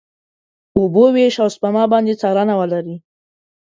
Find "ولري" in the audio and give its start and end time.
2.61-2.95